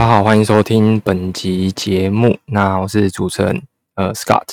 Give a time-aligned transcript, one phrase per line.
[0.00, 2.38] 大家好，欢迎收听本集节目。
[2.46, 3.62] 那我是主持人
[3.96, 4.52] 呃 Scott。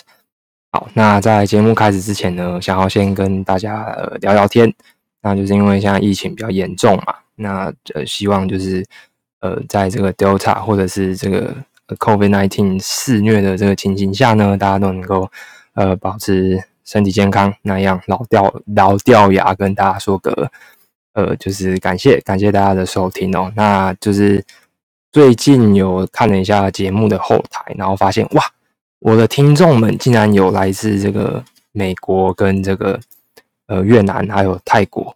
[0.73, 4.73] 好，那在节目开始之前呢，想要先跟大家呃聊聊天。
[5.21, 8.86] 那就是因为现在疫情比较严重嘛，那呃希望就是
[9.39, 11.55] 呃在这个 Delta 或者是这个
[11.98, 15.32] COVID-19 肆虐的这个情形下呢，大家都能够
[15.75, 20.52] 呃保持身体健康，那样老掉老掉牙跟大家说个
[21.14, 23.50] 呃就是感谢感谢大家的收听哦。
[23.55, 24.43] 那就是
[25.18, 28.44] 最近有看了一下节目的后台，然后发现哇，
[28.99, 32.99] 我的听众们竟然有来自这个美国跟这个
[33.66, 35.16] 呃越南还有泰国。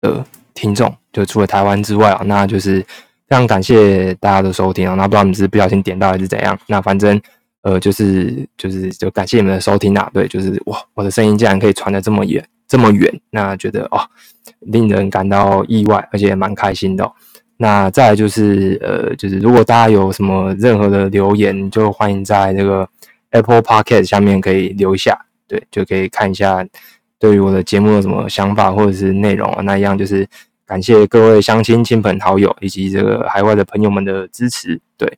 [0.00, 2.80] 的听众，就除了台湾之外啊，那就是
[3.28, 4.94] 非常感谢大家的收听啊。
[4.94, 7.20] 那不知道你是不小心点到还是怎样，那反正
[7.60, 10.10] 呃，就是就是就感谢你们的收听啊。
[10.14, 14.00] 对，就是哇，我的声音竟然可以传得这么远这么远，那觉得哦，
[14.60, 17.12] 令人感到意外，而且蛮开心的。
[17.58, 22.88] 那再来就是呃，就是如果大家有什么任何的留言，就欢迎在这个
[23.30, 26.66] Apple Podcast 下面可以留下，对，就可以看一下。
[27.18, 29.62] 对于我的节目有什么想法或者是内容啊？
[29.62, 30.28] 那一样就是
[30.66, 34.78] 感谢各位乡亲、亲朋好友以及这个海外的朋友们的支持。
[34.98, 35.10] 对，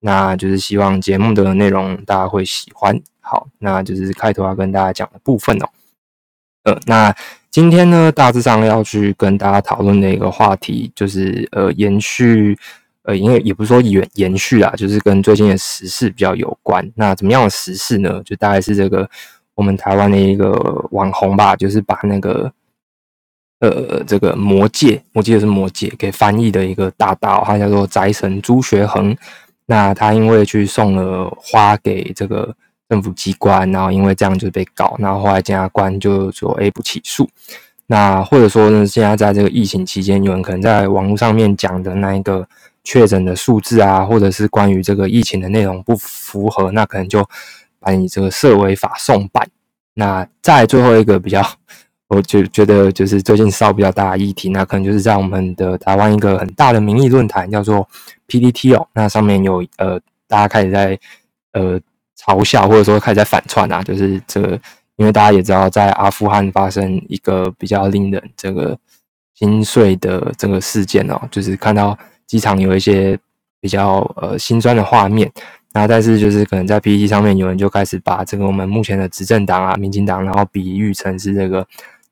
[0.00, 3.00] 那就是希望节目的内容大家会喜欢。
[3.20, 5.68] 好，那就是开头要跟大家讲的部分哦。
[6.64, 7.14] 呃，那
[7.54, 12.58] 今天呢，大致上要去跟大家讨论的一个话题，就是呃，延续
[13.04, 16.84] 呃，因为也不是说延延续啊，就是跟最近的时事比较有关。
[16.96, 18.20] 那怎么样的时事呢？
[18.24, 19.08] 就大概是这个。
[19.54, 20.50] 我们台湾的一个
[20.90, 22.52] 网红吧，就是把那个
[23.60, 29.16] 呃这个魔戒，我记得是魔戒，给翻译的一个大盗，他叫做宅神朱学恒。
[29.66, 32.52] 那他因为去送了花给这个
[32.88, 37.28] 政府机关，然后因为这样就被告，然后后来检察官就说 A 不起诉。
[37.86, 42.46] 那或者说呢，现在在这个疫情期间，有人可能在网络上面讲的那一个
[42.82, 47.24] 确诊的数字啊，或者是关于这个疫情的内容不符合，那可能就。
[47.86, 49.46] 把你这个涉违法送办。
[49.92, 51.46] 那再最后一个比较，
[52.08, 57.86] 我就觉得就是最近烧比较大的议题，那可能就是在我们的台湾一个很大的民意论坛叫做
[58.26, 60.98] PPT 哦，那上面有呃大家开始在
[61.52, 61.78] 呃
[62.18, 64.60] 嘲笑或者说开始在反串啊，就是这个，
[64.96, 68.78] 因为大家也知道在阿富汗发生一个比较令人这个
[69.34, 73.18] 心碎的这个事件哦，就是看到机场有一些
[73.60, 75.30] 比较呃心酸的画面。
[75.76, 81.66] 那但是就是可能在 PPT 上面有人就开始把这个我们目前的执政党啊，民进党，然后比喻成是这个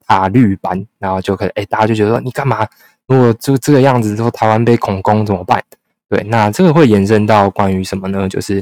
[0.04, 2.66] 塔绿班，然后就可能哎，大家就觉得说你干嘛？
[3.06, 5.62] 如果就这个样子，说台湾被恐攻怎么办？
[6.08, 8.28] 对，那这个会延伸到关于什么呢？
[8.28, 8.60] 就是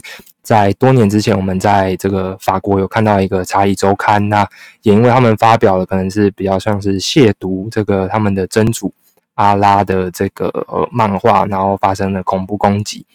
[0.50, 4.44] 在多年之前，我们在这个法国有看到一个《查理周刊》，那
[4.82, 8.92] 也因为他们发表了可能是比较像是亵渎这个他们的真主
[9.34, 13.06] 阿拉的这个呃漫画，然后发生了恐怖攻击。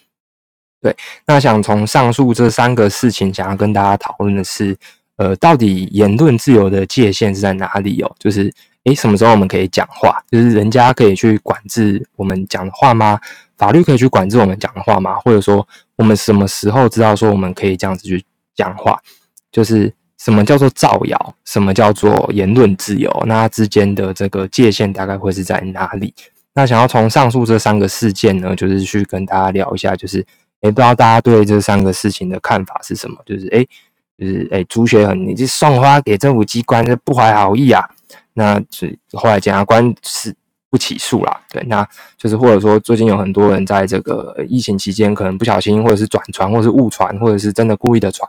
[0.80, 0.96] 对，
[1.26, 4.74] 那想从上述这三个事情，想要跟大家讨论的是，
[5.16, 8.10] 呃，到底言论自由的界限是在哪里哦？
[8.18, 8.50] 就是，
[8.84, 10.24] 诶，什么时候我们可以讲话？
[10.30, 13.20] 就是人家可以去管制我们讲的话吗？
[13.56, 15.14] 法律可以去管制我们讲的话吗？
[15.24, 18.24] 或者说，我们什么时候知道说我们可以这样子去
[18.54, 18.98] 讲话？
[19.50, 21.34] 就是什么叫做造谣？
[21.44, 23.10] 什么叫做言论自由？
[23.26, 26.14] 那之间的这个界限大概会是在哪里？
[26.54, 30.26] 那想要从上述这三个事件呢，就是去跟大家聊一下，就是。
[30.62, 33.16] 也不知道大家对这三个事情的看法是什么？
[33.26, 33.64] 就是哎，
[34.18, 37.86] 就是哎，朱学恒，你这送花给政府机关，这不怀好意啊！
[38.32, 40.34] 那是后来检察官是
[40.76, 41.40] 不起诉啦。
[41.50, 48.28] 对，那就是或者说最近有很多人在这个疫情期间可能不小心，或者是转传，或者是误传，或者是真的故意的传，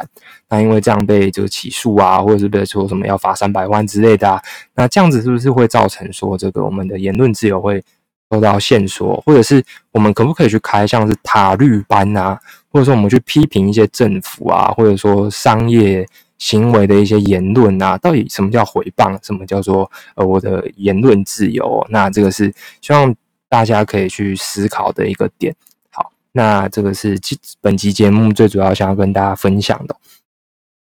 [0.50, 4.41] 那因为这样被这个起诉啊，或者是被说什么要罚三百万之类的啊，
[4.75, 7.84] 那这样子是不是会造成说这个我们的言论自由会？
[8.30, 12.38] 受到线索，或者是我们可不可以去开像是塔绿班啊，
[12.69, 16.06] 或者说我们去批评一些政府啊，或者说商业
[16.37, 21.85] 行为的一些言论啊，到底什么叫回谤，什么叫做呃我的言论自由？
[21.89, 23.13] 那这个是希望
[23.49, 25.55] 大家可以去思考的一个点。
[25.89, 27.19] 好，那这个是
[27.61, 29.95] 本集节目最主要想要跟大家分享的。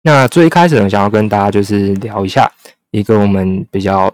[0.04, 2.52] 那最开始呢，想要跟大家就是聊一下
[2.92, 4.14] 一个我们比较。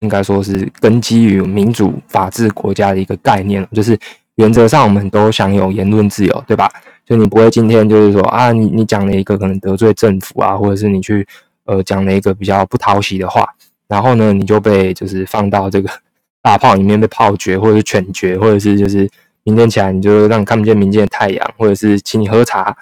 [0.00, 3.98] 应该说是根基于民主法治国家的一个概念就是
[4.34, 6.70] 原则上我们都享有言论自由，对吧？
[7.06, 11.26] 就你不会今天就是说啊，你你讲了一个可能得罪政府啊，或者是你去
[11.64, 13.48] 呃讲了一个比较不讨喜的话，
[13.86, 15.88] 然后呢你就被就是放到这个
[16.42, 19.08] 大炮里面被炮决，或者是犬决，或者是就是
[19.44, 22.76] 明天起来你就让你看不见明天的太阳，或者是请你喝茶，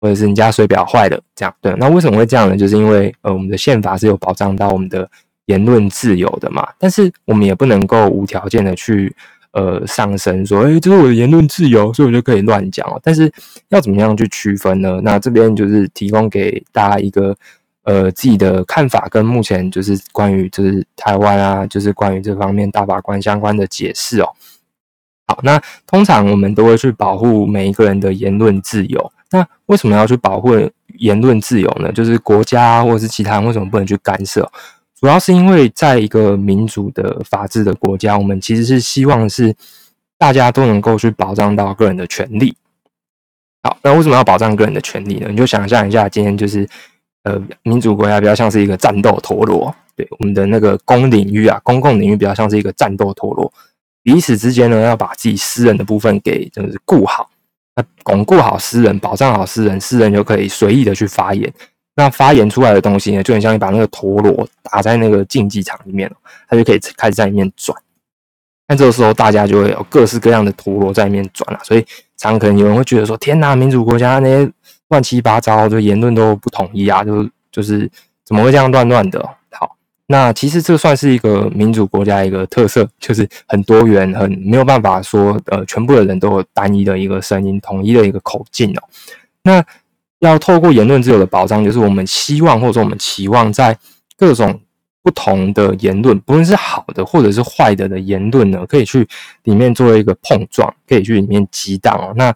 [0.00, 1.54] 或者是你家水表坏了这样。
[1.60, 2.56] 对，那为什么会这样呢？
[2.56, 5.08] 就是因为呃我们的宪法是有保障到我们的。
[5.48, 9.10] 言论自由的嘛，但是我们也不能够无条件的去
[9.52, 13.00] 呃上升，说哎，这是我的言论自由，所以我就可以乱讲哦。
[13.02, 13.32] 但是
[13.68, 15.00] 要怎么样去区分呢？
[15.02, 17.34] 那这边就是提供给大家一个
[17.84, 24.28] 呃自己的看法，跟目前就是关于就是台湾啊，就是关于这方面大法官相关的解释哦。
[25.26, 29.12] 好，那通常我们都会去保护每一个人的言论自由。
[29.30, 30.52] 那为什么要去保护
[30.96, 31.92] 言论自由呢？
[31.92, 34.50] 就是国家或者是其他人为什么不能去干涉？
[35.00, 39.54] 主要是因为在一个民主的法治的国家，我们其实是希望是
[40.18, 42.52] 大家都能够去保障到个人的权利。
[43.62, 45.28] 好，那为什么要保障个人的权利呢？
[45.30, 46.68] 你就想象一下，今天就是
[47.22, 53.52] 呃，民主国家比较像是一个战斗陀螺，对我们的那个公领域啊，公共领域比较像是一个战斗陀螺。
[54.02, 57.30] 彼此之间呢，要把自己私人的部分给就是顾好，
[57.76, 61.52] 那巩固好私人，保障好私人，私人就可以随意的去发言。
[61.98, 66.08] 那发言出来的东西呢，就很像你把那个陀螺打在那个竞技场里面
[66.48, 67.76] 它就可以开始在里面转。
[68.68, 71.84] 那这个时候大家就会有各式各样的陀螺在里面转了，所以
[72.16, 74.48] 常可能有人会觉得说：天哪，民主国家那些
[74.90, 77.90] 乱七八糟的言论都不统一啊，就就是
[78.24, 79.20] 怎么会这样乱乱的？
[79.50, 79.74] 好
[80.06, 88.82] 那其实这算是一个民主国家一个特色， 就是很多元，很没有办法说，呃，全部的人都有单一的一个声音，统一的一个口径哦。
[89.42, 89.64] 那
[90.20, 93.78] 要透过言论自由的保障，就是我们希望或者说我们期望，在
[94.16, 94.60] 各种
[95.02, 99.06] 不同的言论，不论是好的或者是坏的的言论呢，可以去
[99.44, 102.12] 里面做一个碰撞，可以去里面激荡哦。
[102.16, 102.34] 那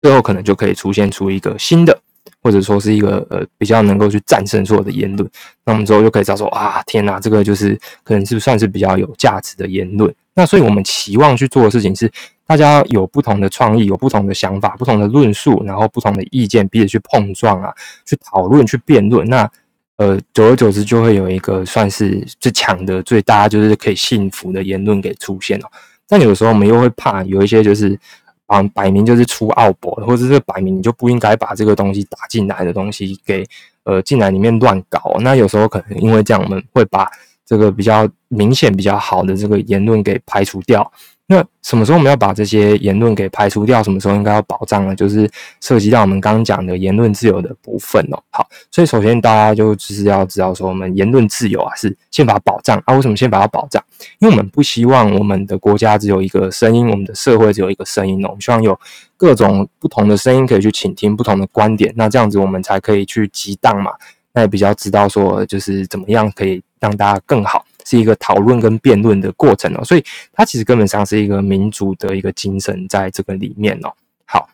[0.00, 2.00] 最后可能就可以出现出一个新的。
[2.44, 5.28] 或者说是一个呃比较能够去战胜所有的言论，
[5.64, 10.14] 那我们之后就可以知道说啊，天哪，这个就是可能是算是比较有价值的言论。
[10.34, 12.10] 那所以我们期望去做的事情是，
[12.46, 17.72] 大家有不同的创意，有不同的想法，不同的论述，然后不同的意见彼此去碰撞啊，
[18.04, 19.26] 去讨论，去辩论。
[19.26, 19.50] 那
[19.96, 25.66] 呃，久而久之就会有一个算是最强的、最大家就是可以信服的言论给出现了。
[26.06, 27.98] 但有时候我们又会怕有一些就是。
[28.46, 33.44] 啊，摆明就是出奥博，或者是摆明你就不应该把这个东西打进来的东西给
[33.84, 35.16] 呃进来里面乱搞。
[35.20, 37.08] 那有时候可能因为这样，我们会把
[37.46, 40.90] 这个比较明显、比较好的这个言论给排除掉。
[41.26, 43.82] 那什么时候我们要把这些言论给排除掉？
[43.82, 44.94] 什么时候应该要保障呢？
[44.94, 45.30] 就是
[45.62, 48.22] 涉及到我们刚刚讲的言论自由的部分哦。
[48.28, 52.94] 好，所以首先大家就就是要知道说，我们言论自由啊是宪法保障啊。
[52.94, 53.82] 为什么宪法要保障？
[54.18, 58.28] 因为我们不希望我们的国家只有一个声音，我们的社会只有一个声音哦。
[58.28, 58.78] 我们希望有
[59.16, 63.92] 各种不同的声音可以去倾听不同的观点，那这样子我们才可以去激荡嘛。
[64.34, 67.64] 那也比较知道说，就是怎么样可以让大家更好。
[67.84, 70.02] 是一个讨论跟辩论的过程哦，所以
[70.32, 73.92] 它其实根本上是一个民主的一个精神在这个里面哦。
[74.24, 74.48] 好，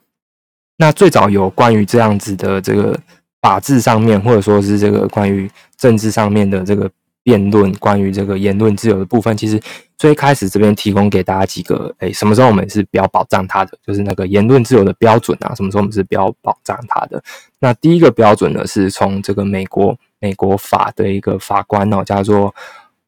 [0.76, 2.98] 那最早有关于这样子的这个
[3.40, 6.90] 法治上面，或者说是这个关于政治上面的这个
[7.22, 9.60] 辩论，关于这个言论自由的部分，其实
[9.96, 17.22] 最开始这边提供给大家几个，诶，什么时候我们是比较保障它的，就是那个言论自由的标准啊，什么时候我们是比较保障它的？
[17.60, 22.52] 那第一个标准呢，是从这个美国美国法的一个法官哦，叫做。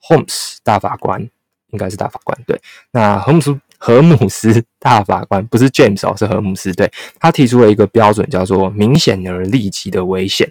[0.08, 1.20] Holmes 大法官
[1.68, 2.60] 应该是大法官对，
[2.90, 10.50] 那荷姆斯荷姆斯大法官不是 James 哦，是荷姆斯对，他提出了一个标准叫做明显而立即的危险。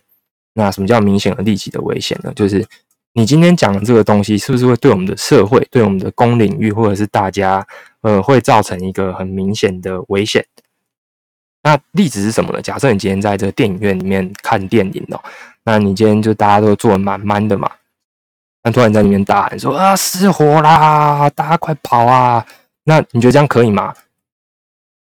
[0.54, 2.34] 那什么叫明显而立即的危险呢？
[2.36, 2.66] 就是
[3.14, 7.66] 你今天讲的这个东西是不是会对我们的社会、对我们的公领域或者是大家
[8.02, 10.46] 呃会造成一个很明显的危险？
[11.64, 12.62] 那例子是什么呢？
[12.62, 15.22] 假设你今天在这个电影院里面看电影哦，
[15.64, 17.72] 那你今天就大家都坐满满的嘛。
[18.64, 21.30] 他突然在里面大喊说：“啊，失火啦！
[21.32, 22.46] 大家快跑啊！”
[22.86, 23.94] 那你觉得这样可以吗？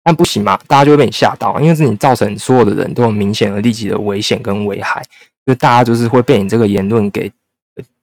[0.04, 5.04] 但不行嘛，大家就会被你吓到，因为是你造成所有的人都有明显而立即的危险跟危害，
[5.46, 7.32] 就大家就是会被你这个言论给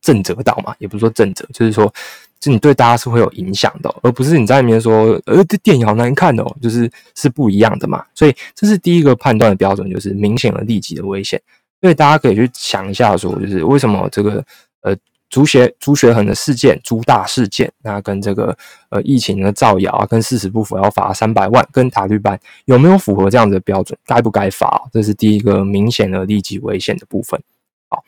[0.01, 1.93] 震折到嘛，也不是说震折，就是说，
[2.41, 8.05] 就你对大家是会有影响的，而不是你在里面说：“呃，这电影好难看哦。”就是是不一样的嘛。
[8.15, 11.41] 所以这是第一个判断的标准，就是明显而立即的危险。
[11.81, 14.45] 所以大家可以去想一下，说就是为什么这个
[14.81, 14.97] 呃。
[15.33, 18.55] 朱学朱学恒的事件，朱大事件，那跟这个
[18.91, 23.99] 呃疫情的造谣啊，跟事实不符要罚三百万，跟塔利班有没有符合这样的标准？
[24.05, 24.83] 该不该罚？
[24.93, 27.41] 这是第一个明显的立即危险的部分。
[27.89, 28.05] 好，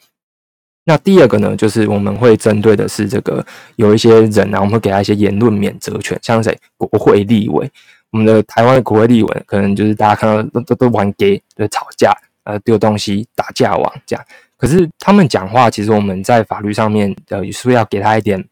[0.84, 3.42] 那第二个呢，就是我们会针对的是这个
[3.76, 6.54] 有一些人啊，我们会给他一些言论免责权，像谁？
[6.76, 7.70] 国会立委，
[8.10, 12.14] 我们的台湾的国会立委，可能就是大家看到都都都玩 gay，就吵架，
[12.44, 14.24] 呃，丢东西，打架王这样。
[14.56, 18.42] 可是他们讲话，其实我们在法律上面，呃，是不是要给他一点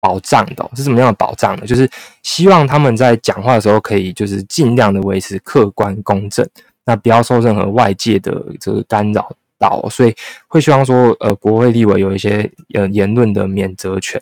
[0.00, 0.70] 保障的？
[0.76, 1.66] 是什么样的保障呢？
[1.66, 1.88] 就是
[2.22, 6.46] 希望他们在讲话的时候，可以就是尽量的维持客观公正，
[6.84, 9.88] 那不要受任何外界的这个干扰到。
[9.90, 10.14] 所以
[10.46, 14.20] 会希望说，呃，国会立委有一些呃言论的免责权。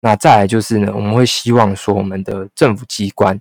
[0.00, 3.38] 那再来就是呢，我们会希望说我们的政府机关，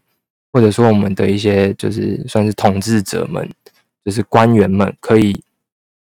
[0.51, 3.47] 或者说我们的一些就是算是统治者们，
[4.05, 5.43] 就是官员们，可以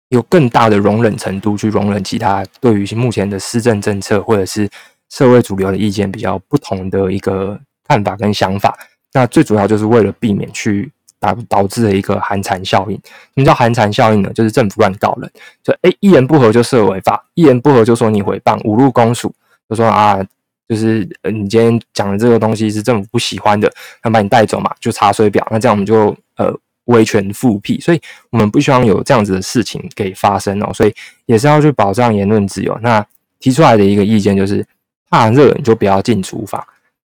[0.08, 4.68] 有更大的容忍程度去容忍其他对于目前的施政政策或者是
[5.10, 8.76] 社会主流的意见比较不同的一个看法跟想法。
[9.12, 10.90] 那最主要就是为了避免去。
[11.22, 12.96] 导导致的一个寒蝉效应。
[13.06, 14.32] 什么叫寒蝉效应呢？
[14.32, 15.30] 就是政府乱告人，
[15.62, 19.32] 就哎一言不合就设违法，一言不合就说你诽谤，侮辱公署，
[19.68, 20.18] 就说啊，
[20.68, 23.72] 就是你今天讲的这个东西是政府不喜欢的，
[24.02, 26.52] 那把你带走嘛，就查水表，那这样我们就呃
[26.92, 30.94] 威权复辟，所以我们不希望有这样子的事情给发生哦，所以
[31.26, 32.78] 也是要去保障言论自由。
[32.82, 33.04] 那
[33.40, 34.64] 提出来的一个意见就是，
[35.10, 36.64] 怕热你就不要进厨房。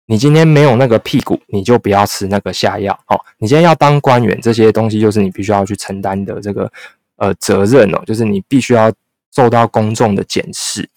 [0.08, 3.18] 你今天没有那个屁股，你就不要吃那个下药哦。
[3.38, 6.70] 你今天要当官员，这些东西就是你必须要去承担的这个
[7.16, 8.92] 呃责任哦，就是你必须要
[9.34, 10.88] 受到公众的检视。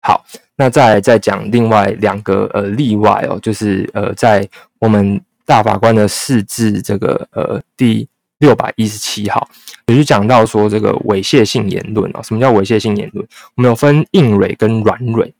[0.00, 0.24] 好，
[0.56, 8.08] 那再再讲另外两个呃例外哦，就是呃在我们大法官的释字这个呃第
[8.38, 9.48] 六百一十七号，
[9.86, 12.20] 也就讲到说这个猥亵性言论哦。
[12.22, 13.26] 什么叫猥亵性言论？
[13.56, 15.32] 我们有分硬蕊跟软蕊。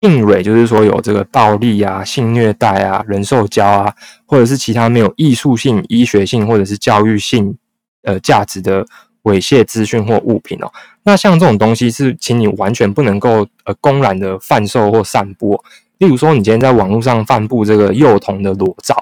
[0.00, 3.94] 硬蕊就是说有这个暴力啊、性虐待啊、人兽交啊，
[4.26, 7.56] 或者是其他没有艺术性、医学性或者是教育性
[8.02, 8.84] 呃价值的
[9.22, 10.70] 猥亵资讯或物品哦。
[11.04, 15.64] 那像这种东西是，请你完全不能够呃公然的贩售或散播。
[15.96, 18.94] 例如说，你今天在网络上散布这个幼童的裸照，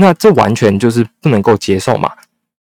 [0.00, 2.10] 那这完全就是不能够接受嘛。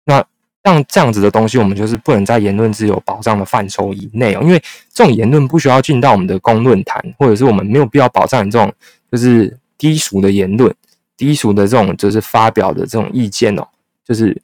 [0.04, 0.24] 那
[0.64, 4.60] 像这样子的东西，我们就是不能在言论自由保障的范畴以内哦，因为
[4.92, 8.72] 这种言论不需要进到我们的公论坛，或者是我们没有必要保障你这种
[9.10, 10.74] 就是低俗的言论、
[11.16, 13.64] 低俗的这种就是发表的这种意见哦，
[14.04, 14.36] 就是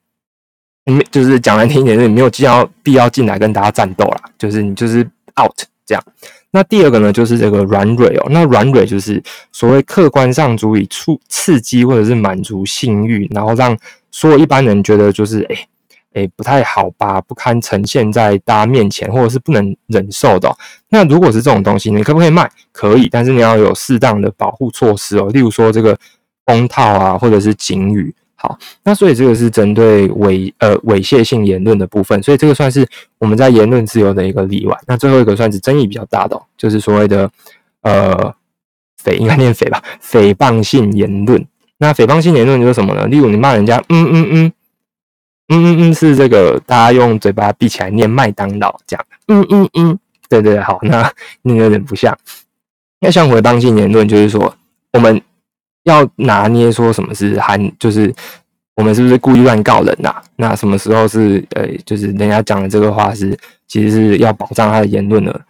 [0.85, 5.01] 没就是讲难听一点，你没有必要必要进来跟大家战斗啦，就是你就是
[5.43, 6.05] out 这样。
[6.51, 9.23] 那第二个呢，就是这个软蕊哦，那软蕊就是
[9.53, 13.77] 所谓客观上足以触刺激或者是满足性欲，然后让
[14.11, 15.69] 所有一般人觉得就是哎。
[16.15, 17.21] 诶，不太好吧？
[17.23, 20.49] 不堪呈现在大家面前，或者是不能忍受的。
[20.91, 22.49] 那如果是这种东西，你可不可以卖？
[22.71, 25.29] 可以，但是你要有适当的保护措施哦。
[25.33, 25.99] 例如说这个
[26.47, 28.15] 封套啊，或者是警语。
[28.45, 32.87] 好，那所以这个是针对猥呃猥亵性言论的部分，所以这个算是
[33.17, 34.79] 我们在言论自由的一个例外。
[34.87, 37.31] 那最后一个算是争议比较大的，就是所谓的
[37.81, 38.35] 呃
[39.03, 39.83] 诽应该念诽吧？
[40.03, 41.43] 诽谤性言论。
[41.79, 43.07] 那诽谤性言论就是什么呢？
[43.07, 44.53] 例如你骂人家，嗯嗯嗯。
[45.49, 49.07] 嗯嗯嗯，是这个，大家用嘴巴闭起来念麦当劳这样。
[49.29, 52.17] 嗯嗯嗯，对对，好，那 那有点不像。
[53.01, 54.57] 那像回谤性言论，就是说
[54.93, 55.21] 我们
[55.85, 58.13] 要拿捏说什么是含，就是
[58.75, 60.15] 我们是不是故意乱告人呐？
[60.37, 63.39] 那什么时候是呃，就是人家讲的这个话是，
[63.69, 65.41] 其实是要保障他的言论的。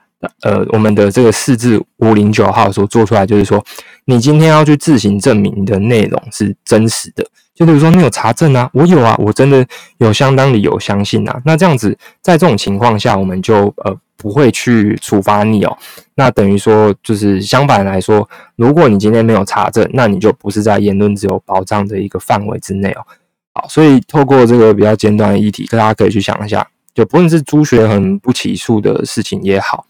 [0.41, 3.63] 呃，我们的这个四至五零九号所做出来，就是说
[4.07, 7.27] 你今天要去自行证明你的内容是真实的。
[7.55, 8.69] 就比如说，你有查证啊？
[8.73, 9.65] 我有啊，我真的
[9.99, 11.41] 有相当理由相信啊。
[11.45, 15.79] 那这样子，在这种情况下，我们就呃不会去处罚你哦。
[16.17, 23.07] 那等于说，就是相反来说，如果你今天没有查证，那你就不是在言论自由保障的一个范围之内哦。
[23.53, 29.87] 好，所以透过这个比较简短的议题，大家可以去想一下，就不论是朱学恒不起诉的事情也好，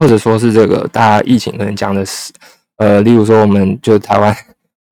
[0.00, 2.32] 或者说是这个大家疫情可能讲的是，
[2.78, 4.36] 呃，例如说我们就台湾。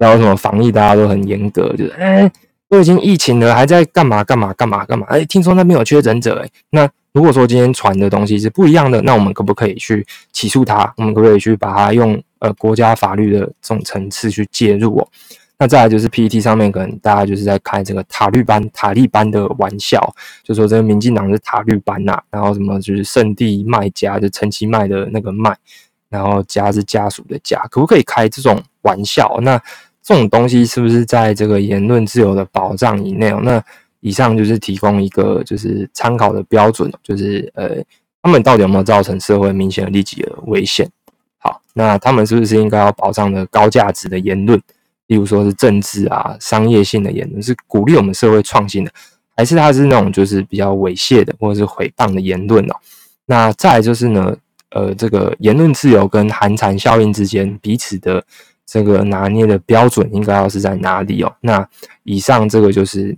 [0.00, 2.30] 然后什么防疫大家都很严格，就是哎
[2.70, 5.06] 都已经疫情了，还在干嘛干嘛干嘛干嘛？
[5.10, 10.90] 哎，听说那边有确诊者，哎，那如果说今天传的东西是不一样的，那我们可不可以去起诉他？
[10.96, 15.08] 我们可不可以去把它用呃国家法律的这种层次去介入哦？
[15.58, 20.00] 那再来就是 PPT 上面可能大家就是在开这个塔利班塔利班的玩笑，
[20.42, 25.54] 就说这个民进党是塔利班呐，然后什么就是圣地卖家，就陈其迈的那个卖，
[26.08, 29.38] 然后家是家属的家，可不可以开这种玩笑？
[29.42, 29.60] 那
[30.02, 33.30] 这种东西是不是在这个言论自由的保障以内？
[33.42, 33.62] 那
[34.00, 37.76] 以上就是提供一个就是参考的标准，就是呃，
[38.22, 40.88] 他们到底有没有造成社会明显的利己的危险？
[41.38, 44.58] 好，那他们是不是应该要保障的高价值的言论，
[45.06, 48.90] 例如说是政治啊、商业性的言论，是鼓励我们社会创新的，
[49.36, 52.74] 还是它是那种就是比较猥亵的或者是诽谤的言论哦？
[53.26, 54.34] 那再就是呢，
[54.70, 58.24] 呃，这个言论自由跟寒蝉效应之间彼此的。
[58.72, 61.32] 这个拿捏的标准应该要是在哪里哦？
[61.40, 61.68] 那
[62.04, 63.16] 以上这个就是，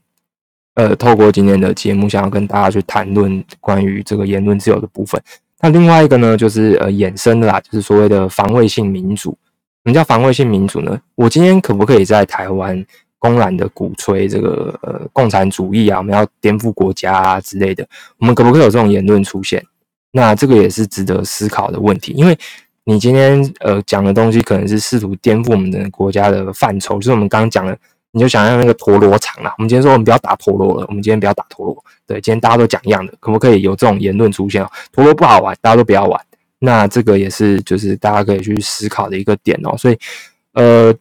[0.77, 5.23] 呃，透过今天的节目，想要跟大家去谈论关于这个言论自由的部分。
[5.61, 9.37] 那另外一个呢，就是呃衍生的啦，就是所谓的防卫性民主。
[9.85, 10.99] 什么叫防卫性民主呢？
[11.17, 12.83] 我今天可不可以在台湾
[13.19, 15.99] 公然的鼓吹这个呃共产主义啊？
[15.99, 17.87] 我们要颠覆国家啊之类的？
[18.17, 19.63] 我们可不可以有这种言论出现？
[20.13, 22.39] 那这个也是值得思考的问题，因为。
[22.85, 27.77] 你今天呃讲的东西可能是试图颠覆我们的国家的范畴，就是我们刚刚讲的，
[28.11, 29.55] 你就想象那个陀螺场啦。
[29.59, 31.85] 我们今天说我们不要打陀螺了，我们今天不要打陀螺。
[32.07, 34.67] 对，今天大家都讲一样的，可不可以有这种言论出现？
[34.93, 36.21] 陀螺不好玩，大家都不要玩。
[36.59, 39.77] 那这个也是就是大家可以去思考的一个点哦。
[39.77, 39.99] 所以
[40.55, 40.95] 呃。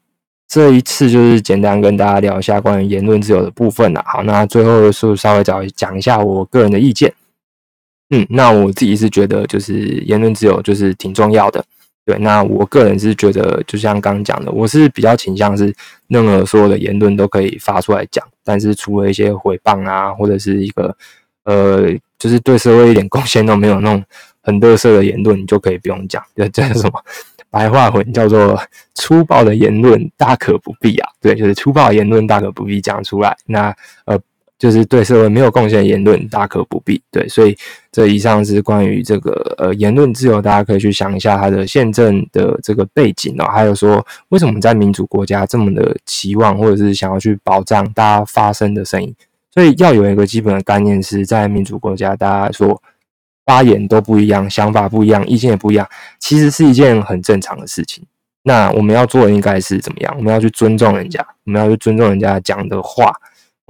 [0.54, 4.04] 这一次就是简单跟大家聊一下关于言论自由的部分啦。
[4.06, 7.10] 好，那最后是稍微找讲一下我个人的意见。
[8.12, 9.74] 嗯，那我自己是觉得就是
[10.06, 11.64] 言论自由就是挺重要的。
[12.06, 15.74] 对，那我个人是觉得，就像刚刚讲的，我是比较倾向是
[16.08, 20.96] 任何所有的言论都可以发出来讲，但是除了一些诽谤啊，或者是一个
[21.46, 24.04] 呃，就是对社会一点贡献都没有那种
[24.42, 26.22] 很乐色的言论，你就可以不用讲。
[26.36, 27.00] 这，这是什么？
[27.52, 28.60] 白话文叫做
[28.96, 33.38] 粗暴的言论大可不必啊，对，就是粗暴言论大可不必讲出来。
[33.46, 33.76] 那
[34.06, 34.18] 呃，
[34.62, 37.02] 就是对社会没有贡献的言论大可不必。
[37.10, 37.58] 对，所以
[37.92, 49.12] 这以上是关于这个呃言论自由，大家可以去想一下它的宪政的这个背景哦，还有说为什么在民主国家这么的期望或者是想要去保障大家发声的声音。
[49.52, 52.80] 所以要有一个基本的概念是在民主国家，大家说。
[53.44, 55.86] 发言都不一样，想法不一样，意见也不一样，
[56.20, 58.02] 其实是一件很正常的事情。
[58.44, 60.14] 那我们要做的应该是怎么样？
[60.16, 63.12] 我们要去尊重人家，我们要去尊重人家讲的话，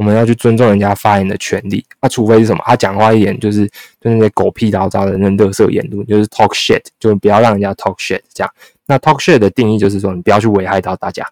[0.01, 1.86] 我们要去尊重人家发言的权利。
[2.01, 2.63] 那除非是什么？
[2.65, 8.20] 他讲话一点就是就那些狗屁倒渣的那乐色言论，就是 talk shit，就不要让人家 talk shit。
[8.34, 8.51] 这样，
[8.88, 11.24] 那 talk shit 的定义就是说，你不要去危害到大家。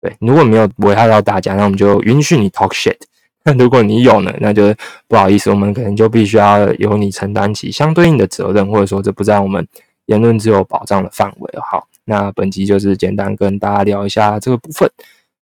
[0.00, 2.96] 对，如果没有危害到大家，那我们就允许你 talk shit。
[3.44, 4.74] 那如果你有呢，那就
[5.06, 9.64] 不好意思，我们可能就必须要由你承担起相对应的责任，或者说这不在我们
[10.06, 11.54] 言论自由保障的范围。
[11.70, 14.90] 好，那本集就是简单跟大家聊一下这个部分。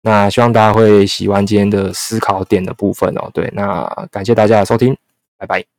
[0.04, 3.30] 那希望大家会喜欢今天的思考点的部分哦。
[3.32, 4.94] 对，那感谢大家的收听，
[5.38, 5.73] 拜拜。